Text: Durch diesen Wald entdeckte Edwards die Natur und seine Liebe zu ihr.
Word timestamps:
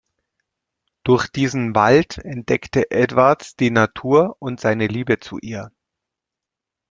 Durch 1.03 1.27
diesen 1.27 1.75
Wald 1.75 2.17
entdeckte 2.17 2.89
Edwards 2.89 3.55
die 3.55 3.69
Natur 3.69 4.35
und 4.39 4.59
seine 4.59 4.87
Liebe 4.87 5.19
zu 5.19 5.37
ihr. 5.37 5.69